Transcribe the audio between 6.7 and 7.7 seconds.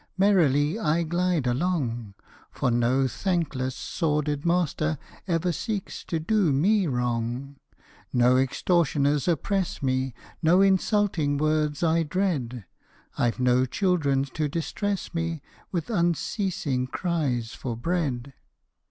wrong: